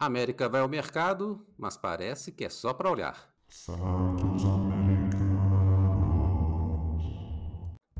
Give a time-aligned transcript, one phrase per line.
[0.00, 3.34] A América vai ao mercado, mas parece que é só para olhar.
[3.48, 5.18] Santos Americanos.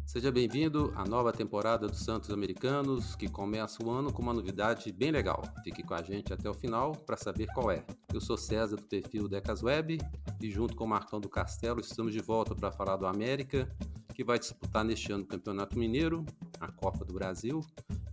[0.06, 4.92] Seja bem-vindo à nova temporada dos Santos Americanos, que começa o ano com uma novidade
[4.92, 5.42] bem legal.
[5.64, 7.84] Fique com a gente até o final para saber qual é.
[8.14, 9.98] Eu sou César do perfil Decas Web
[10.40, 13.68] e junto com o Marcão do Castelo estamos de volta para falar do América,
[14.14, 16.24] que vai disputar neste ano o Campeonato Mineiro,
[16.60, 17.60] a Copa do Brasil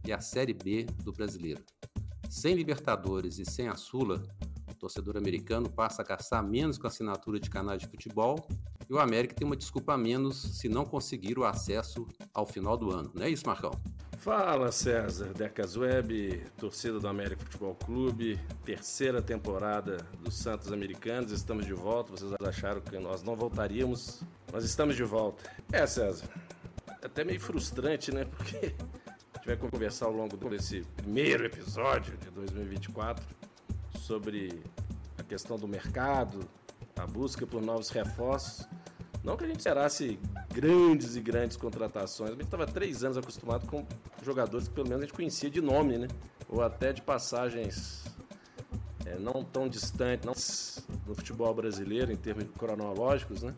[0.04, 1.64] e a Série B do Brasileiro.
[2.30, 4.22] Sem Libertadores e sem a Sula,
[4.70, 8.46] o torcedor americano passa a gastar menos com a assinatura de canais de futebol
[8.90, 12.78] e o América tem uma desculpa a menos se não conseguir o acesso ao final
[12.78, 13.12] do ano.
[13.14, 13.72] Não é isso, Marcão?
[14.18, 21.66] Fala César, Decas Web, torcida do América Futebol Clube, terceira temporada dos Santos Americanos, estamos
[21.66, 22.12] de volta.
[22.12, 24.22] Vocês acharam que nós não voltaríamos,
[24.52, 25.44] mas estamos de volta.
[25.72, 26.28] É, César,
[27.02, 28.26] é até meio frustrante, né?
[28.26, 28.74] Porque
[29.46, 33.24] gente vai conversar ao longo desse primeiro episódio de 2024
[34.00, 34.64] sobre
[35.20, 36.40] a questão do mercado,
[36.96, 38.68] a busca por novos reforços.
[39.24, 40.20] Não que a gente esperasse
[40.52, 43.86] grandes e grandes contratações, a gente estava três anos acostumado com
[44.24, 46.08] jogadores que pelo menos a gente conhecia de nome, né?
[46.50, 48.04] Ou até de passagens
[49.06, 53.54] é, não tão distantes não, no futebol brasileiro em termos cronológicos, né?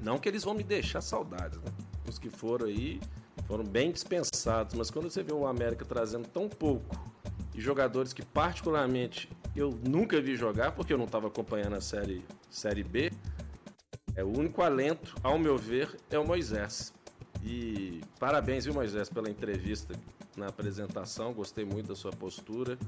[0.00, 1.70] Não que eles vão me deixar saudades, né?
[2.08, 3.00] Os que foram aí
[3.46, 6.96] foram bem dispensados, mas quando você vê o América trazendo tão pouco
[7.54, 12.24] e jogadores que particularmente eu nunca vi jogar porque eu não estava acompanhando a série
[12.50, 13.12] série B,
[14.14, 16.92] é o único alento, ao meu ver, é o Moisés.
[17.42, 19.94] E parabéns, viu, Moisés, pela entrevista
[20.36, 21.32] na apresentação.
[21.32, 22.78] Gostei muito da sua postura,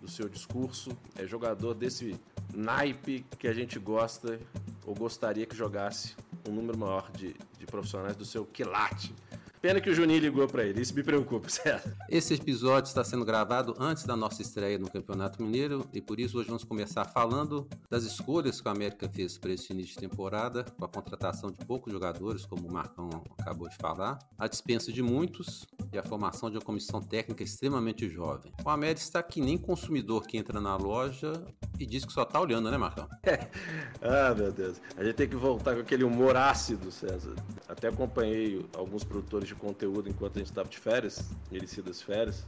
[0.00, 0.90] do seu discurso.
[1.16, 2.18] É jogador desse
[2.52, 4.40] naipe que a gente gosta
[4.84, 6.16] ou gostaria que jogasse
[6.48, 9.14] um número maior de, de profissionais do seu quilate.
[9.62, 11.96] Pena que o Juninho ligou para ele, isso me preocupa, certo?
[12.08, 16.36] Esse episódio está sendo gravado antes da nossa estreia no Campeonato Mineiro e por isso
[16.36, 20.64] hoje vamos começar falando das escolhas que o América fez para esse início de temporada,
[20.76, 25.00] com a contratação de poucos jogadores, como o Marcão acabou de falar, a dispensa de
[25.00, 28.52] muitos e a formação de uma comissão técnica extremamente jovem.
[28.64, 31.34] O América está que nem consumidor que entra na loja
[31.78, 33.08] e diz que só está olhando, né, Marcão?
[34.02, 34.80] ah, meu Deus.
[34.96, 37.36] A gente tem que voltar com aquele humor ácido, César.
[37.68, 42.44] Até acompanhei alguns produtores de conteúdo enquanto a gente estava de férias, merecidas férias,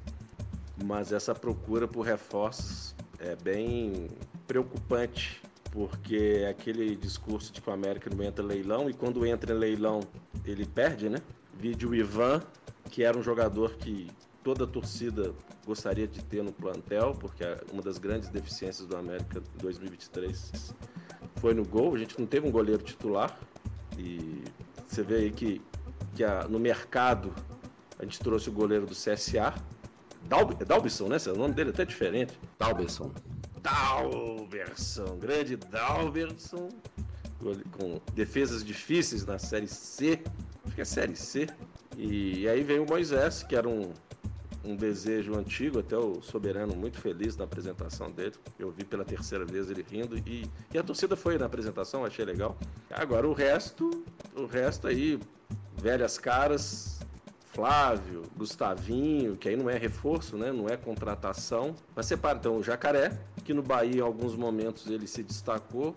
[0.83, 4.09] mas essa procura por reforços é bem
[4.47, 9.25] preocupante, porque é aquele discurso de que o América não entra em leilão e quando
[9.27, 10.01] entra em leilão
[10.45, 11.21] ele perde, né?
[11.59, 12.43] Vídeo Ivan,
[12.91, 14.11] que era um jogador que
[14.43, 15.33] toda a torcida
[15.67, 20.75] gostaria de ter no plantel, porque é uma das grandes deficiências do América em 2023
[21.37, 21.95] foi no gol.
[21.95, 23.39] A gente não teve um goleiro titular
[23.99, 24.43] e
[24.87, 25.61] você vê aí que
[26.15, 27.33] que a, no mercado
[27.99, 29.55] a gente trouxe o goleiro do CSA.
[30.29, 31.17] Dalb, é Dalbson, né?
[31.27, 32.39] O nome dele é até diferente.
[32.59, 33.13] Dalberson.
[33.63, 36.69] Dalberson, grande Dalberson.
[37.73, 40.23] Com defesas difíceis na Série C.
[40.65, 41.47] Acho que é Série C.
[41.97, 43.93] E, e aí vem o Moisés, que era um,
[44.65, 48.35] um desejo antigo, até o Soberano muito feliz na apresentação dele.
[48.59, 52.25] Eu vi pela terceira vez ele rindo e, e a torcida foi na apresentação, achei
[52.25, 52.57] legal.
[52.91, 54.05] Agora o resto,
[54.35, 55.21] o resto aí,
[55.77, 56.99] velhas caras,
[57.55, 60.51] Flávio, Gustavinho, que aí não é reforço, né?
[60.51, 61.75] Não é contratação.
[61.95, 65.95] Mas separa então o Jacaré, que no Bahia em alguns momentos ele se destacou,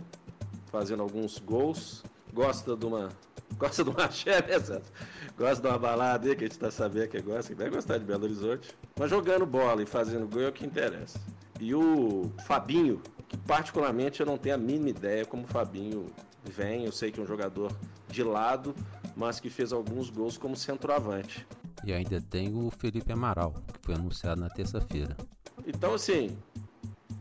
[0.71, 2.03] fazendo alguns gols.
[2.31, 3.09] Gosta de uma.
[3.57, 4.91] Gosta de uma axé, né, Santos?
[5.35, 7.97] Gosta de uma balada aí que a gente tá sabendo que gosta, que vai gostar
[7.97, 8.69] de Belo Horizonte.
[8.99, 11.19] Mas jogando bola e fazendo gol é o que interessa.
[11.59, 16.11] E o Fabinho, que particularmente eu não tenho a mínima ideia como o Fabinho
[16.43, 16.85] vem.
[16.85, 17.71] Eu sei que é um jogador
[18.09, 18.75] de lado,
[19.17, 21.45] mas que fez alguns gols como centroavante.
[21.83, 25.17] E ainda tem o Felipe Amaral, que foi anunciado na terça-feira.
[25.65, 26.37] Então, assim,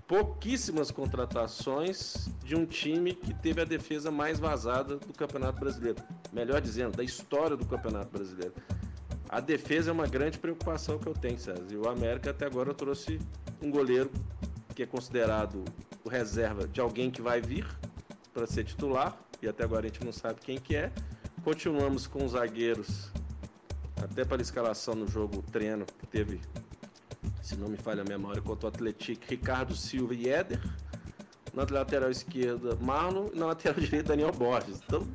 [0.06, 6.03] pouquíssimas contratações de um time que teve a defesa mais vazada do Campeonato Brasileiro.
[6.33, 8.55] Melhor dizendo, da história do Campeonato Brasileiro.
[9.29, 11.67] A defesa é uma grande preocupação que eu tenho, César.
[11.71, 13.19] E o América até agora trouxe
[13.61, 14.11] um goleiro
[14.75, 15.65] que é considerado
[16.05, 17.67] o reserva de alguém que vai vir
[18.32, 19.19] para ser titular.
[19.43, 20.93] E até agora a gente não sabe quem que é.
[21.46, 23.08] Continuamos com os zagueiros,
[24.02, 26.40] até para a escalação no jogo treino que teve,
[27.40, 30.60] se não me falha a memória, contra o Atlético, Ricardo Silva e Éder.
[31.54, 33.28] Na lateral esquerda, Marlon.
[33.32, 34.81] E na lateral direita, Daniel Borges.
[34.84, 35.06] Então,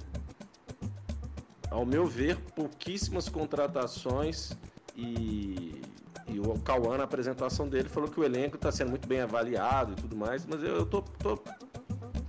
[1.69, 4.53] ao meu ver, pouquíssimas contratações
[4.95, 5.81] e,
[6.29, 9.91] e o Cauã, na apresentação dele, falou que o elenco está sendo muito bem avaliado
[9.91, 11.37] e tudo mais, mas eu, eu tô, tô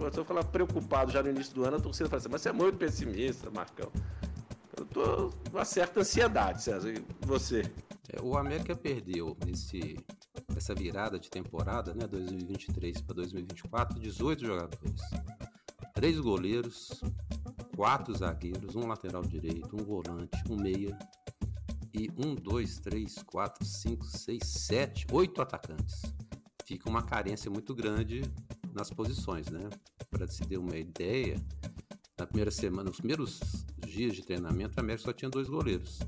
[0.06, 2.52] eu falar preocupado já no início do ano, a torcida fala assim, mas você é
[2.52, 3.90] muito pessimista, Marcão.
[4.76, 6.92] Eu tô com uma certa ansiedade, César.
[6.92, 7.62] E você?
[8.12, 9.96] É, o América perdeu nesse
[10.56, 15.00] essa virada de temporada, né, 2023 para 2024, 18 jogadores.
[15.94, 17.00] Três goleiros,
[17.76, 20.96] quatro zagueiros, um lateral direito, um volante, um meia
[21.94, 26.02] e um, dois, três, quatro, cinco, seis, sete, oito atacantes.
[26.64, 28.22] Fica uma carência muito grande
[28.72, 29.68] nas posições, né?
[30.12, 31.40] Para se ter uma ideia,
[32.18, 33.40] na primeira semana, nos primeiros
[33.86, 35.98] dias de treinamento, a América só tinha dois goleiros,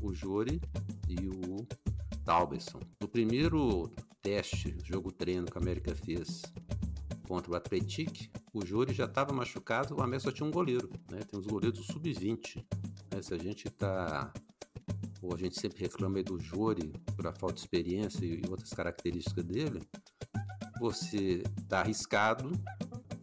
[0.00, 0.60] o Jori
[1.08, 1.66] e o
[2.24, 2.80] Talberson.
[3.00, 3.90] No primeiro
[4.22, 6.42] teste, jogo treino que a América fez
[7.26, 11.18] contra o Atletic, o Jori já estava machucado, o América só tinha um goleiro, né?
[11.28, 12.64] Tem os goleiros do sub-20.
[13.10, 13.22] Né?
[13.22, 14.32] Se a gente está
[15.20, 19.44] ou a gente sempre reclama do Jori por a falta de experiência e outras características
[19.44, 19.82] dele,
[20.78, 22.52] você está arriscado,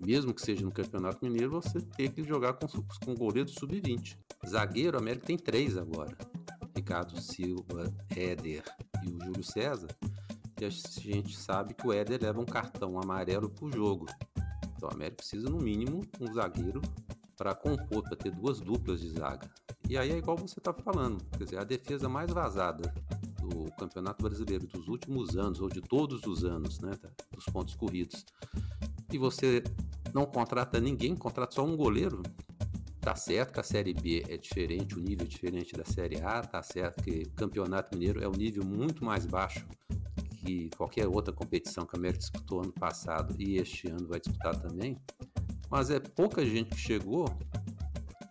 [0.06, 4.18] mesmo que seja no Campeonato Mineiro, você ter que jogar com, com goleiro sub-20.
[4.48, 6.16] Zagueiro, a América tem três agora.
[6.76, 8.64] Ricardo Silva, Éder
[9.04, 9.88] e o Júlio César.
[10.60, 14.06] E a gente sabe que o Éder leva um cartão amarelo pro jogo.
[14.76, 16.82] Então a América precisa, no mínimo, um zagueiro
[17.36, 19.50] para compor, para ter duas duplas de zaga.
[19.90, 22.94] E aí é igual você está falando, quer dizer, a defesa mais vazada
[23.40, 27.76] do Campeonato Brasileiro dos últimos anos, ou de todos os anos, né, tá, dos pontos
[27.76, 28.26] corridos,
[29.12, 29.64] e você
[30.16, 32.24] não contrata ninguém, contrata só um goleiro,
[33.02, 36.42] tá certo que a Série B é diferente, o nível é diferente da Série A,
[36.42, 39.68] tá certo que o Campeonato Mineiro é um nível muito mais baixo
[40.38, 44.56] que qualquer outra competição que a América disputou ano passado e este ano vai disputar
[44.56, 44.98] também,
[45.70, 47.26] mas é pouca gente que chegou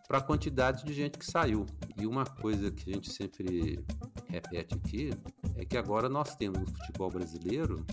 [0.09, 1.67] para a quantidade de gente que saiu.
[2.01, 3.85] E uma coisa que a gente sempre
[4.31, 5.11] repete aqui
[5.57, 7.85] é que agora nós temos no futebol brasileiro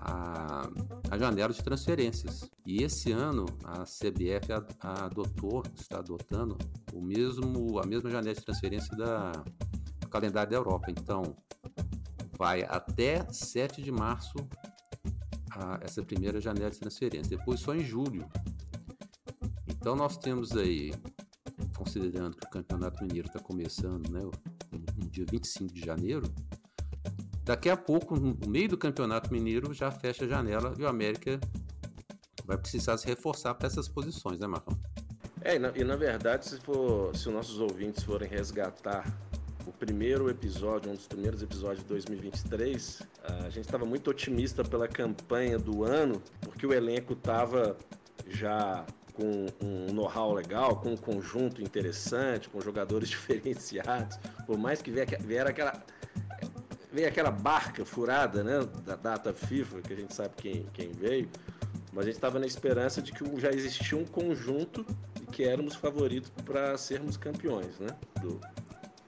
[0.00, 0.68] a,
[1.10, 2.50] a janela de transferências.
[2.64, 6.56] E esse ano a CBF adotou, está adotando
[6.92, 9.32] o mesmo, a mesma janela de transferência da,
[10.00, 10.90] do calendário da Europa.
[10.90, 11.36] Então,
[12.36, 14.36] vai até 7 de março
[15.50, 17.36] a, essa primeira janela de transferência.
[17.36, 18.26] Depois só em julho.
[19.68, 20.92] Então nós temos aí
[21.76, 26.22] considerando que o Campeonato Mineiro está começando né, no, dia 25 de janeiro,
[27.44, 31.40] daqui a pouco, no meio do Campeonato Mineiro, já fecha a janela e o América
[32.44, 34.76] vai precisar se reforçar para essas posições, né, Marcão?
[35.42, 39.04] É, e na, e na verdade, se, for, se os nossos ouvintes forem resgatar
[39.66, 44.88] o primeiro episódio, um dos primeiros episódios de 2023, a gente estava muito otimista pela
[44.88, 47.76] campanha do ano, porque o elenco estava
[48.26, 48.84] já
[49.14, 55.46] com um know-how legal, com um conjunto interessante, com jogadores diferenciados, por mais que vier
[55.46, 55.80] aquela
[56.92, 61.28] veio aquela barca furada, né, da data FIFA, que a gente sabe quem, quem veio,
[61.92, 64.84] mas a gente estava na esperança de que já existia um conjunto
[65.22, 68.40] e que éramos favoritos para sermos campeões, né, do,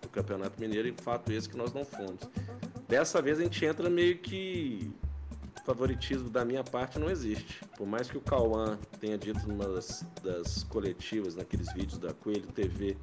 [0.00, 2.20] do Campeonato Mineiro, e fato esse que nós não fomos.
[2.88, 4.92] Dessa vez a gente entra meio que
[5.64, 7.64] favoritismo da minha parte não existe.
[7.76, 12.46] Por mais que o Cauã tenha dito numa das, das coletivas, naqueles vídeos da Coelho
[12.48, 12.96] TV,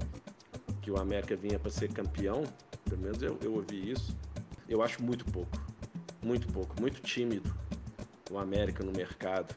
[0.82, 2.44] que o América vinha para ser campeão,
[2.86, 4.16] pelo menos eu, eu ouvi isso,
[4.70, 5.58] eu acho muito pouco.
[6.22, 7.54] Muito pouco, muito tímido
[8.30, 9.56] o América no mercado.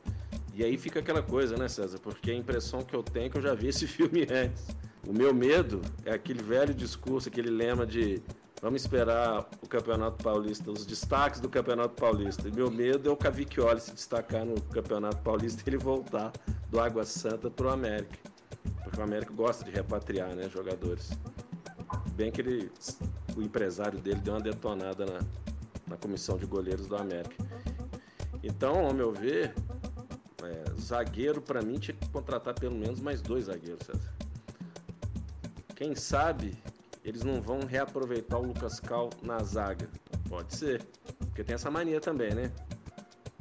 [0.54, 1.98] E aí fica aquela coisa, né, César?
[1.98, 4.66] Porque a impressão que eu tenho é que eu já vi esse filme antes.
[5.06, 8.22] O meu medo é aquele velho discurso, aquele lema de
[8.62, 12.46] Vamos esperar o Campeonato Paulista, os destaques do Campeonato Paulista.
[12.46, 16.30] E meu medo é o Cavicchioli se destacar no Campeonato Paulista e ele voltar
[16.70, 18.16] do Água Santa para o América.
[18.84, 21.10] Porque o América gosta de repatriar né, jogadores.
[22.14, 22.70] Bem que ele,
[23.36, 25.20] o empresário dele deu uma detonada na,
[25.86, 27.44] na comissão de goleiros do América.
[28.42, 29.54] Então, ao meu ver,
[30.42, 34.12] é, zagueiro para mim tinha que contratar pelo menos mais dois zagueiros, César.
[35.74, 36.56] Quem sabe
[37.04, 39.88] eles não vão reaproveitar o Lucas Cal na zaga.
[40.28, 40.82] Pode ser,
[41.18, 42.52] porque tem essa mania também, né?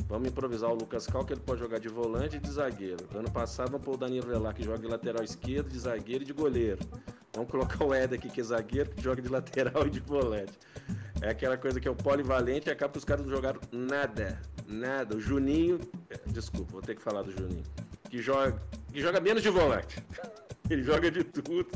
[0.07, 3.07] Vamos improvisar o Lucas Cal, que ele pode jogar de volante e de zagueiro.
[3.15, 6.25] ano passado, vamos pôr o Danilo Velar, que joga de lateral esquerdo, de zagueiro e
[6.25, 6.79] de goleiro.
[7.33, 10.53] Vamos colocar o Eder aqui, que é zagueiro, que joga de lateral e de volante.
[11.21, 14.41] É aquela coisa que é o polivalente e acaba os caras não jogaram nada.
[14.67, 15.15] Nada.
[15.15, 15.79] O Juninho.
[16.09, 17.63] É, desculpa, vou ter que falar do Juninho.
[18.09, 18.61] Que joga,
[18.91, 20.03] que joga menos de volante.
[20.69, 21.69] Ele joga de tudo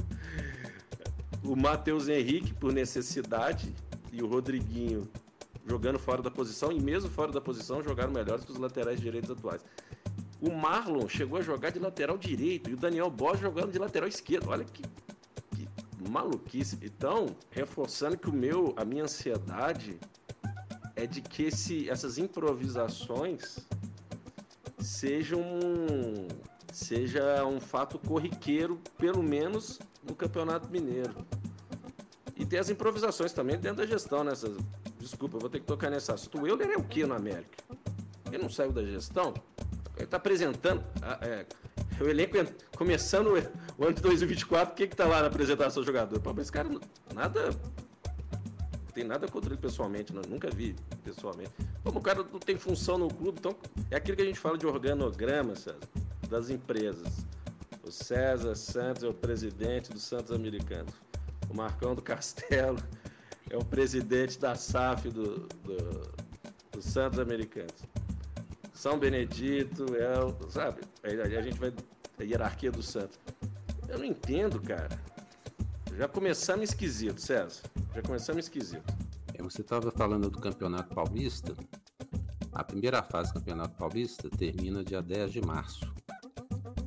[1.44, 3.74] o Matheus Henrique por necessidade
[4.12, 5.08] e o Rodriguinho
[5.66, 9.30] jogando fora da posição e mesmo fora da posição jogaram melhores que os laterais direitos
[9.32, 9.62] atuais.
[10.42, 14.08] O Marlon chegou a jogar de lateral direito e o Daniel Bosch jogando de lateral
[14.08, 14.50] esquerdo.
[14.50, 14.84] Olha que
[16.10, 16.78] maluquice.
[16.82, 20.00] Então, reforçando que o meu, a minha ansiedade
[20.96, 23.60] é de que esse, essas improvisações
[24.80, 25.42] sejam
[26.72, 31.16] seja um fato corriqueiro, pelo menos no Campeonato Mineiro.
[32.36, 34.34] E tem as improvisações também dentro da gestão, né?
[35.00, 36.42] Desculpa, eu vou ter que tocar nesse assunto.
[36.42, 37.64] O Euler é o que no América?
[38.30, 39.34] Ele não saiu da gestão?
[39.96, 40.84] Ele está apresentando.
[41.22, 41.46] É,
[42.04, 42.38] o elenco
[42.76, 43.28] começando
[43.78, 46.20] o ano de 2024, o que está lá na apresentação do jogador?
[46.20, 46.70] Pô, esse cara
[47.14, 47.50] nada.
[47.52, 51.52] Não tem nada contra ele pessoalmente, não, nunca vi pessoalmente.
[51.84, 53.56] Pô, o cara não tem função no clube, então
[53.92, 55.78] é aquilo que a gente fala de organograma, César,
[56.30, 57.26] das empresas.
[57.84, 60.94] O César Santos é o presidente do Santos Americanos.
[61.50, 62.80] O Marcão do Castelo
[63.50, 66.12] é o presidente da SAF do, do,
[66.72, 67.76] do Santos Americanos.
[68.76, 70.52] São Benedito é.
[70.52, 70.82] Sabe?
[71.02, 71.74] Aí a gente vai.
[72.20, 73.18] A hierarquia do Santos.
[73.90, 74.90] Eu não entendo, cara.
[75.98, 77.64] Já começamos esquisito, César.
[77.94, 78.84] Já começamos esquisito.
[79.34, 81.56] É, você estava falando do Campeonato Paulista.
[82.54, 85.94] A primeira fase do Campeonato Paulista termina dia 10 de março.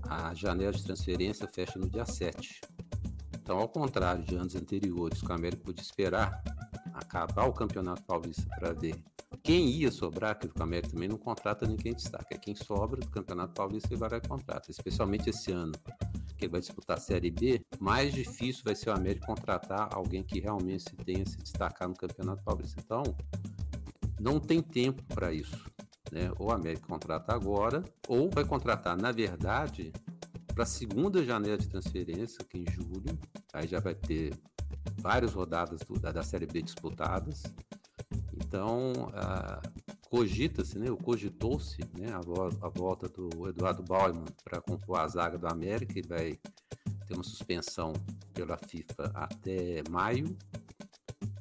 [0.09, 2.61] A janela de transferência fecha no dia 7.
[3.35, 6.43] Então, ao contrário de anos anteriores, que o América podia esperar
[6.95, 8.95] acabar o Campeonato Paulista para ver
[9.49, 13.09] quem ia sobrar, que o América também não contrata ninguém destaca, é quem sobra do
[13.09, 15.73] Campeonato Paulista ele vai lá e contrata, especialmente esse ano
[16.37, 20.23] que ele vai disputar a Série B, mais difícil vai ser o América contratar alguém
[20.23, 22.79] que realmente tenha se destacar no Campeonato Paulista.
[22.79, 23.03] Então,
[24.21, 25.65] não tem tempo para isso.
[26.13, 26.31] Né?
[26.39, 29.95] Ou a América contrata agora, ou vai contratar, na verdade,
[30.55, 33.19] para a segunda janela de transferência, que é em julho,
[33.55, 34.35] aí já vai ter
[34.99, 37.45] várias rodadas do, da, da, Série B disputadas.
[38.49, 38.93] Então,
[40.09, 45.99] cogita-se, né, cogitou-se né, a, volta do Eduardo Bauman para compor a zaga do América.
[45.99, 46.39] Ele vai
[47.07, 47.93] ter uma suspensão
[48.33, 50.35] pela FIFA até maio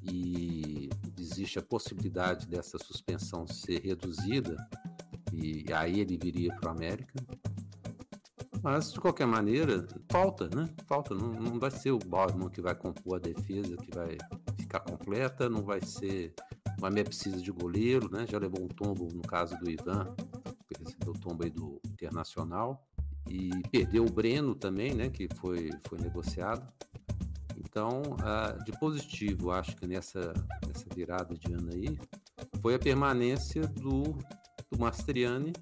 [0.03, 4.57] e existe a possibilidade dessa suspensão ser reduzida
[5.31, 7.13] e aí ele viria para o América.
[8.61, 10.67] Mas, de qualquer maneira, falta, né?
[10.87, 11.15] Falta.
[11.15, 14.17] Não, não vai ser o Bauman que vai compor a defesa, que vai
[14.57, 16.33] ficar completa, não vai ser.
[16.81, 18.25] O América precisa de goleiro, né?
[18.27, 20.15] Já levou um tombo no caso do Ivan,
[20.67, 22.85] que recebeu o tombo aí do Internacional.
[23.29, 25.09] E perdeu o Breno também, né?
[25.09, 26.65] Que foi, foi negociado.
[27.57, 30.33] Então, uh, de positivo, acho que nessa,
[30.65, 31.97] nessa virada de ano aí,
[32.61, 34.15] foi a permanência do,
[34.71, 35.53] do Mastriani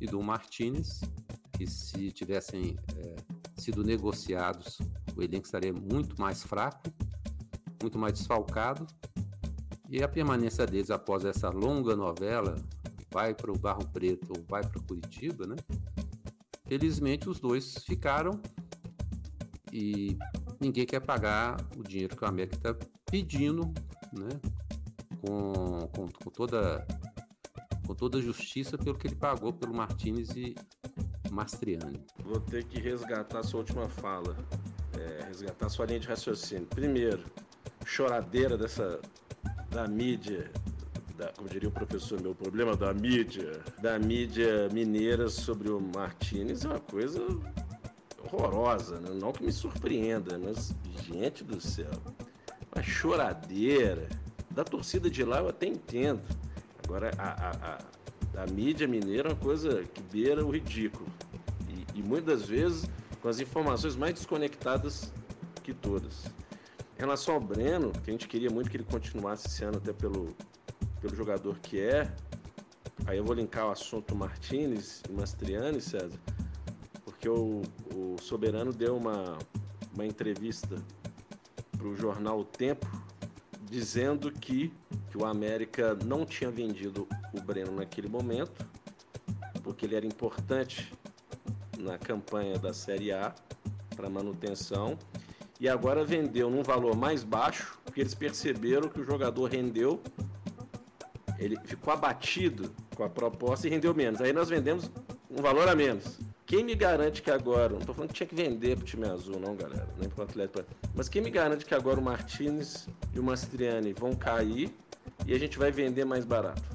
[0.00, 1.00] e do Martinez,
[1.52, 3.16] que se tivessem é,
[3.56, 4.78] sido negociados,
[5.16, 6.82] o elenco estaria muito mais fraco,
[7.80, 8.86] muito mais desfalcado.
[9.92, 12.56] E a permanência deles após essa longa novela,
[13.10, 15.54] vai para o Barro Preto ou vai para Curitiba, né?
[16.66, 18.40] Felizmente os dois ficaram
[19.70, 20.16] e
[20.58, 23.70] ninguém quer pagar o dinheiro que o América está pedindo,
[24.14, 24.30] né?
[25.20, 26.86] Com, com, com, toda
[27.86, 30.54] com toda justiça pelo que ele pagou pelo Martinez e
[31.30, 32.02] Mastriani.
[32.24, 34.34] Vou ter que resgatar sua última fala,
[34.98, 36.66] é, resgatar sua linha de raciocínio.
[36.68, 37.24] Primeiro,
[37.84, 38.98] choradeira dessa
[39.72, 40.50] da mídia
[41.16, 46.64] da, como diria o professor, meu problema da mídia, da mídia mineira sobre o Martinez
[46.64, 47.20] é uma coisa
[48.24, 49.10] horrorosa, né?
[49.14, 51.90] não que me surpreenda, mas gente do céu,
[52.74, 54.08] uma choradeira.
[54.50, 56.22] Da torcida de lá eu até entendo.
[56.84, 57.78] Agora a,
[58.36, 61.08] a, a, mídia mineira é uma coisa que beira o ridículo.
[61.68, 62.86] E, e muitas vezes
[63.22, 65.10] com as informações mais desconectadas
[65.62, 66.24] que todas.
[67.02, 70.36] Relação ao Breno, que a gente queria muito que ele continuasse esse ano até pelo,
[71.00, 72.08] pelo jogador que é,
[73.04, 76.16] aí eu vou linkar o assunto Martinez e Mastriani, César
[77.04, 79.36] porque o, o Soberano deu uma,
[79.92, 80.76] uma entrevista
[81.76, 82.88] para o jornal O Tempo
[83.68, 84.72] dizendo que,
[85.10, 88.64] que o América não tinha vendido o Breno naquele momento,
[89.64, 90.92] porque ele era importante
[91.76, 93.34] na campanha da Série A
[93.96, 94.96] para manutenção,
[95.62, 100.02] e agora vendeu num valor mais baixo, porque eles perceberam que o jogador rendeu,
[101.38, 104.20] ele ficou abatido com a proposta e rendeu menos.
[104.20, 104.90] Aí nós vendemos
[105.30, 106.18] um valor a menos.
[106.44, 109.38] Quem me garante que agora, não estou falando que tinha que vender pro time azul,
[109.38, 110.64] não, galera, nem pro Atlético,
[110.96, 114.68] mas quem me garante que agora o Martinez e o Mastriani vão cair
[115.24, 116.68] e a gente vai vender mais barato?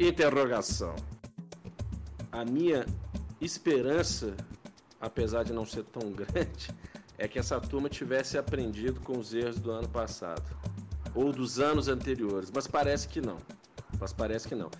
[0.00, 0.96] Interrogação.
[2.32, 2.86] A minha
[3.40, 4.34] esperança,
[5.00, 6.74] apesar de não ser tão grande,
[7.18, 10.44] é que essa turma tivesse aprendido com os erros do ano passado
[11.14, 13.38] ou dos anos anteriores, mas parece que não.
[14.00, 14.70] Mas parece que não.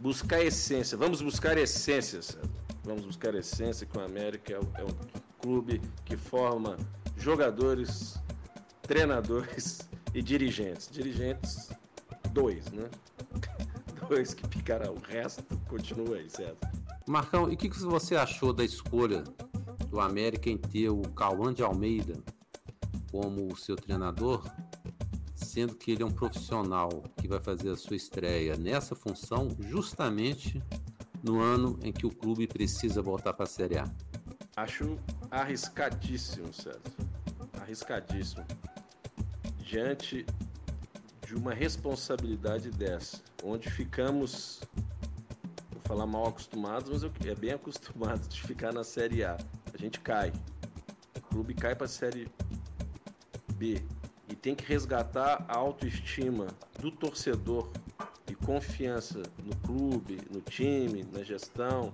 [0.00, 2.36] Buscar essência, vamos buscar essências
[2.84, 4.94] vamos buscar essência que o América é, é um
[5.40, 6.76] clube que forma
[7.16, 8.18] jogadores,
[8.82, 10.88] treinadores e dirigentes.
[10.90, 11.70] Dirigentes,
[12.32, 12.88] dois, né?
[14.08, 16.66] Dois que ficarão, o resto continua aí, certo?
[17.06, 19.22] Marcão, e o que, que você achou da escolha
[19.92, 22.18] do América em ter o Cauã de Almeida
[23.10, 24.42] como seu treinador,
[25.34, 30.62] sendo que ele é um profissional que vai fazer a sua estreia nessa função justamente
[31.22, 33.86] no ano em que o clube precisa voltar para a Série A?
[34.56, 34.96] Acho
[35.30, 36.80] arriscadíssimo, César.
[37.60, 38.46] Arriscadíssimo.
[39.58, 40.24] Diante
[41.26, 44.62] de uma responsabilidade dessa, onde ficamos,
[45.70, 49.22] vou falar mal acostumados, mas eu, é bem acostumado de ficar na Série.
[49.22, 49.36] A
[49.82, 50.32] gente cai.
[51.16, 52.28] O clube cai para a Série
[53.54, 53.82] B
[54.28, 56.48] e tem que resgatar a autoestima
[56.78, 57.68] do torcedor
[58.28, 61.92] e confiança no clube, no time, na gestão.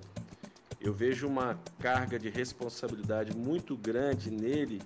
[0.80, 4.82] Eu vejo uma carga de responsabilidade muito grande nele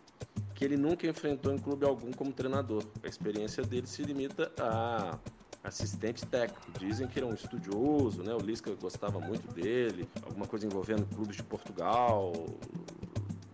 [0.54, 2.84] que ele nunca enfrentou em clube algum como treinador.
[3.02, 5.18] A experiência dele se limita a
[5.64, 6.78] assistente técnico.
[6.78, 8.34] Dizem que ele é um estudioso, né?
[8.34, 12.32] O Lisca gostava muito dele, alguma coisa envolvendo clubes de Portugal.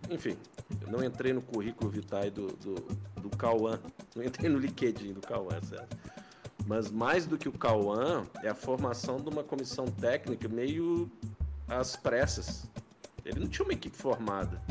[0.09, 0.35] Enfim,
[0.81, 2.75] eu não entrei no currículo vitae do, do,
[3.21, 3.79] do Cauã,
[4.15, 5.95] não entrei no LinkedIn do Cauã, certo?
[6.65, 11.09] Mas mais do que o Cauã, é a formação de uma comissão técnica meio
[11.67, 12.65] às pressas.
[13.23, 14.61] Ele não tinha uma equipe formada.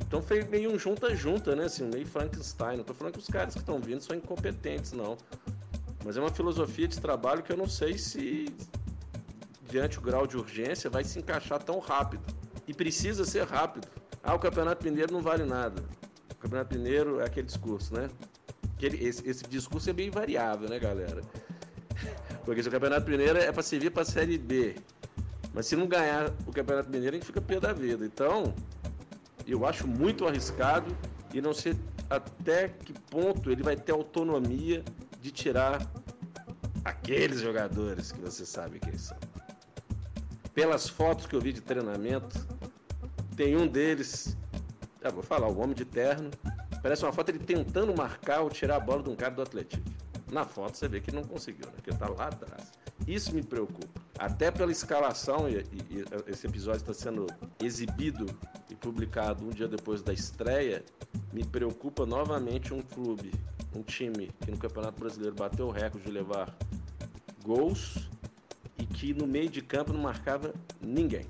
[0.00, 1.64] Então foi meio um junta-junta, né?
[1.64, 2.76] Assim, meio Frankenstein.
[2.76, 5.18] Não tô falando que os caras que estão vindo são incompetentes, não.
[6.04, 8.54] Mas é uma filosofia de trabalho que eu não sei se,
[9.68, 12.22] diante o grau de urgência, vai se encaixar tão rápido.
[12.66, 13.86] E precisa ser rápido.
[14.22, 15.82] Ah, o Campeonato Mineiro não vale nada.
[16.30, 18.08] O Campeonato Mineiro é aquele discurso, né?
[18.76, 21.22] Aquele, esse, esse discurso é bem variável, né, galera?
[22.44, 24.76] Porque se o Campeonato Mineiro é para servir para a Série B.
[25.52, 28.04] Mas se não ganhar o Campeonato Mineiro, a gente fica pé da vida.
[28.04, 28.54] Então,
[29.46, 30.94] eu acho muito arriscado
[31.32, 31.76] e não sei
[32.08, 34.84] até que ponto ele vai ter autonomia
[35.20, 35.86] de tirar
[36.84, 39.16] aqueles jogadores que você sabe quem são.
[40.54, 42.46] Pelas fotos que eu vi de treinamento,
[43.38, 44.36] tem um deles,
[45.00, 46.28] ah, vou falar, o homem de terno,
[46.82, 49.80] parece uma foto ele tentando marcar ou tirar a bola de um cara do Atlético.
[50.28, 51.72] Na foto você vê que não conseguiu, né?
[51.76, 52.72] Porque tá lá atrás.
[53.06, 54.00] Isso me preocupa.
[54.18, 57.28] Até pela escalação, e, e, e esse episódio está sendo
[57.62, 58.26] exibido
[58.68, 60.84] e publicado um dia depois da estreia,
[61.32, 63.32] me preocupa novamente um clube,
[63.72, 66.52] um time que no Campeonato Brasileiro bateu o recorde de levar
[67.44, 68.10] gols
[68.76, 71.26] e que no meio de campo não marcava ninguém.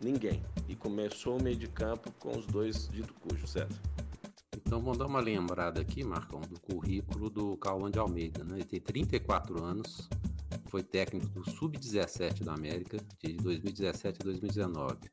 [0.00, 3.78] Ninguém e começou o meio de campo com os dois dito cujo, certo?
[4.56, 8.42] Então vamos dar uma lembrada aqui, Marcão, do currículo do Cauã de Almeida.
[8.42, 8.56] Né?
[8.56, 10.08] Ele tem 34 anos,
[10.68, 15.10] foi técnico do Sub-17 da América de 2017 a 2019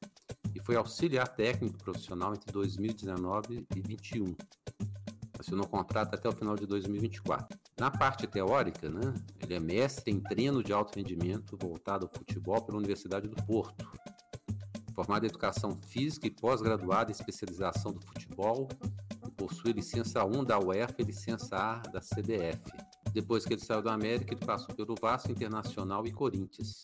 [0.55, 4.35] e foi auxiliar técnico profissional entre 2019 e 2021.
[5.37, 7.57] Assinou um contrato até o final de 2024.
[7.77, 12.61] Na parte teórica, né, ele é mestre em treino de alto rendimento voltado ao futebol
[12.61, 13.88] pela Universidade do Porto
[14.99, 18.67] formado em Educação Física e pós-graduado em Especialização do Futebol
[19.25, 22.59] e possui licença 1 da UEFA e licença A da CBF.
[23.13, 26.83] Depois que ele saiu da América, ele passou pelo Vasco Internacional e Corinthians.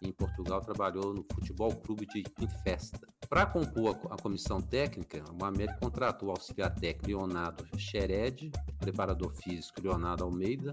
[0.00, 3.00] em Portugal trabalhou no Futebol Clube de Infesta.
[3.28, 9.82] Para compor a comissão técnica, o América contratou o auxiliar técnico Leonardo Xered, preparador físico
[9.82, 10.70] Leonardo Almeida,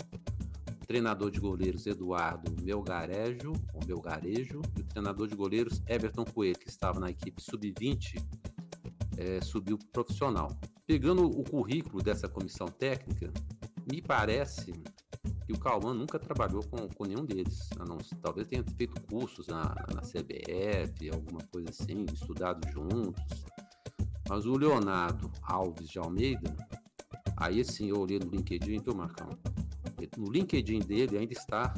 [0.88, 6.70] treinador de goleiros Eduardo Melgarejo, ou Melgarejo, e o treinador de goleiros Everton Coelho, que
[6.70, 8.24] estava na equipe sub-20,
[9.18, 10.58] é, subiu para profissional.
[10.86, 13.30] Pegando o currículo dessa comissão técnica,
[13.92, 14.72] me parece
[15.46, 17.70] que o Cauã nunca trabalhou com, com nenhum deles.
[17.78, 23.46] Não, talvez tenha feito cursos na, na CBF, alguma coisa assim, estudado juntos.
[24.30, 26.56] Mas o Leonardo Alves de Almeida,
[27.36, 29.30] aí sim eu olhei no LinkedIn, viu, Marcão?
[30.18, 31.74] No LinkedIn dele ainda está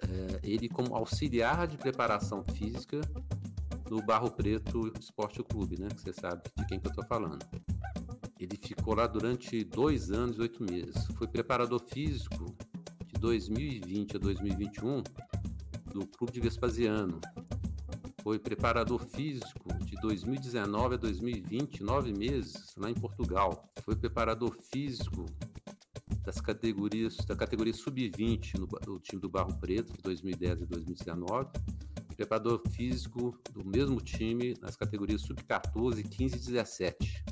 [0.00, 3.00] é, ele como auxiliar de preparação física
[3.88, 5.88] do Barro Preto Esporte Clube, né?
[5.88, 7.44] Que você sabe de quem que eu estou falando.
[8.38, 11.06] Ele ficou lá durante dois anos e oito meses.
[11.16, 12.54] Foi preparador físico
[13.06, 15.02] de 2020 a 2021
[15.92, 17.20] do Clube de Vespasiano.
[18.22, 23.64] Foi preparador físico de 2019 a 2020, nove meses, lá em Portugal.
[23.82, 25.24] Foi preparador físico
[26.28, 31.48] das categorias da categoria sub-20 no, time do Barro Preto de 2010 e 2019,
[32.14, 37.24] preparador físico do mesmo time nas categorias sub-14, 15 e 17.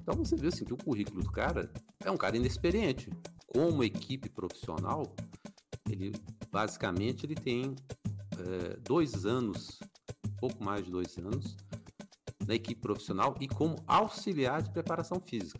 [0.00, 1.72] Então você vê assim que o currículo do cara
[2.04, 3.10] é um cara inexperiente.
[3.48, 5.12] Como equipe profissional,
[5.90, 6.12] ele
[6.52, 7.74] basicamente ele tem
[8.38, 9.80] é, dois anos,
[10.38, 11.56] pouco mais de dois anos,
[12.46, 15.58] na equipe profissional e como auxiliar de preparação física.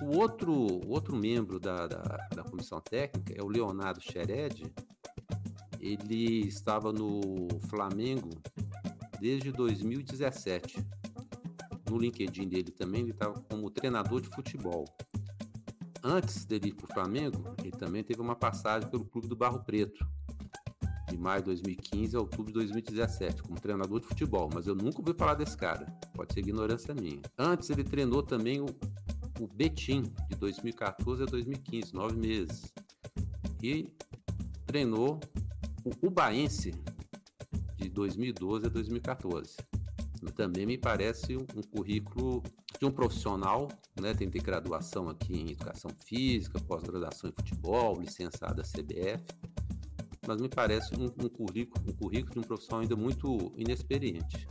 [0.00, 4.72] O outro, o outro membro da, da, da comissão técnica é o Leonardo Xered.
[5.80, 8.30] Ele estava no Flamengo
[9.20, 10.84] desde 2017.
[11.90, 14.84] No LinkedIn dele também ele estava como treinador de futebol.
[16.02, 19.64] Antes dele ir para o Flamengo, ele também teve uma passagem pelo Clube do Barro
[19.64, 20.06] Preto,
[21.10, 25.00] de maio de 2015 a outubro de 2017, como treinador de futebol, mas eu nunca
[25.00, 25.86] ouvi falar desse cara.
[26.14, 27.20] Pode ser ignorância minha.
[27.36, 28.64] Antes ele treinou também
[29.40, 32.72] o Betim, de 2014 a 2015, nove meses.
[33.62, 33.88] E
[34.66, 35.20] treinou
[35.84, 36.74] o Ubaense,
[37.76, 39.56] de 2012 a 2014.
[40.34, 42.42] Também me parece um, currículo
[42.78, 43.68] de um profissional,
[44.00, 44.14] né?
[44.14, 49.24] Tem ter graduação aqui em educação física, pós-graduação em futebol, licenciado da CBF
[50.28, 54.46] mas me parece um, um, currículo, um currículo de um profissional ainda muito inexperiente.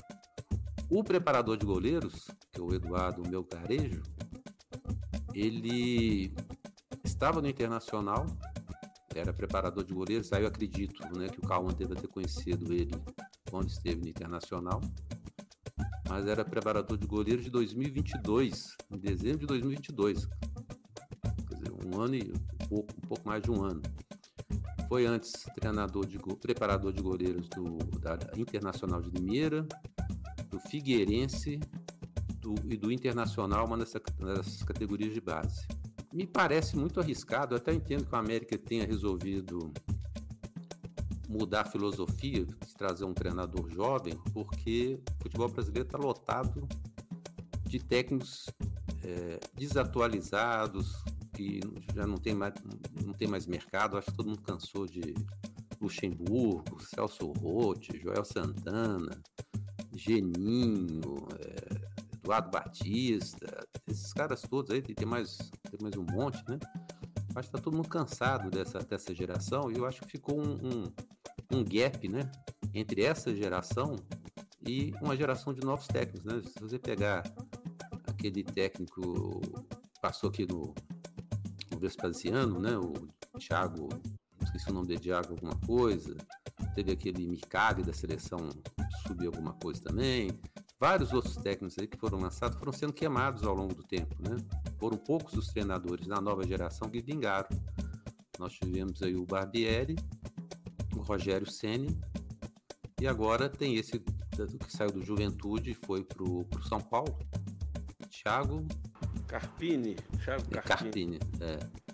[0.89, 4.01] O preparador de goleiros, que é o Eduardo Melcarejo,
[5.39, 6.33] ele
[7.03, 8.25] estava no Internacional,
[9.13, 12.91] era preparador de goleiros, aí eu acredito né, que o Cauã deve ter conhecido ele
[13.49, 14.81] quando esteve no Internacional,
[16.09, 20.25] mas era preparador de goleiros de 2022, em dezembro de 2022,
[21.47, 23.81] quer dizer, um ano e um pouco, um pouco mais de um ano.
[24.87, 29.67] Foi antes treinador de preparador de goleiros do, da Internacional de Limeira,
[30.49, 31.59] do Figueirense
[32.47, 35.67] do, e do Internacional, uma dessas, categorias de base.
[36.13, 39.71] Me parece muito arriscado, até entendo que o América tenha resolvido
[41.27, 46.65] mudar a filosofia de trazer um treinador jovem, porque o futebol brasileiro está lotado
[47.65, 48.45] de técnicos
[49.03, 51.59] é, desatualizados, que
[51.93, 52.53] já não tem mais,
[53.05, 53.97] não tem mais mercado.
[53.97, 55.13] Acho que todo mundo cansou de
[55.81, 59.21] Luxemburgo, Celso Rotti, Joel Santana,
[59.93, 61.76] Geninho, é,
[62.27, 65.37] Eduardo Batista, esses caras todos aí, tem mais,
[65.71, 66.59] tem mais um monte, né?
[67.33, 70.55] Acho que tá todo mundo cansado dessa, dessa geração e eu acho que ficou um,
[70.55, 70.93] um,
[71.53, 72.29] um gap, né?
[72.73, 73.95] Entre essa geração
[74.61, 76.41] e uma geração de novos técnicos, né?
[76.43, 77.23] Se você pegar
[78.05, 79.39] aquele técnico
[80.01, 80.75] passou aqui no,
[81.73, 82.77] o Vespasiano, né?
[82.77, 82.93] O
[83.39, 86.17] Thiago, não esqueci o nome dele, Thiago alguma coisa.
[86.75, 88.49] Teve aquele Mikali da seleção
[89.07, 90.29] sub alguma coisa também.
[90.79, 94.37] Vários outros técnicos aí que foram lançados foram sendo queimados ao longo do tempo, né?
[94.79, 97.49] Foram poucos os treinadores da nova geração que vingaram.
[98.37, 99.95] Nós tivemos aí o Barbieri,
[100.95, 101.99] o Rogério Ceni
[103.01, 107.17] e agora tem esse que saiu do Juventude e foi pro, pro São Paulo.
[108.09, 108.67] Thiago
[109.27, 111.17] Carpini, Thiago é, Carpini.
[111.17, 111.87] Carpini é.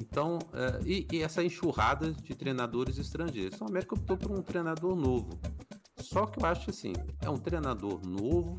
[0.00, 3.54] Então, é, e, e, essa enxurrada de treinadores estrangeiros.
[3.54, 5.38] Então, a América optou por um treinador novo.
[6.16, 8.56] Só que eu acho assim, é um treinador novo,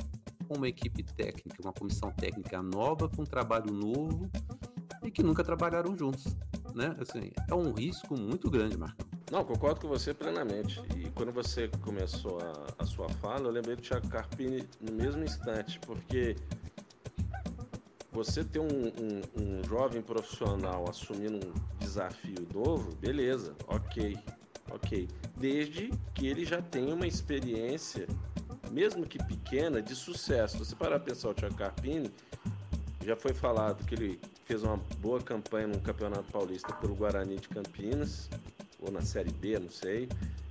[0.48, 4.30] com uma equipe técnica, uma comissão técnica nova, com um trabalho novo
[5.02, 6.38] e que nunca trabalharam juntos.
[6.76, 6.96] Né?
[7.00, 9.08] Assim, é um risco muito grande, Marcão.
[9.32, 10.80] Não, concordo com você plenamente.
[10.96, 15.24] E quando você começou a, a sua fala, eu lembrei do Thiago Carpini no mesmo
[15.24, 16.36] instante, porque
[18.12, 24.16] você ter um, um, um, jovem profissional assumindo um desafio novo, beleza, ok,
[24.70, 25.08] ok.
[25.40, 28.08] Desde que ele já tenha uma experiência,
[28.72, 30.58] mesmo que pequena, de sucesso.
[30.58, 32.12] Você parar para pensar o Thiago Carpini,
[33.06, 37.48] já foi falado que ele fez uma boa campanha no Campeonato Paulista pelo Guarani de
[37.48, 38.30] Campinas,
[38.80, 40.10] ou na Série B, não sei.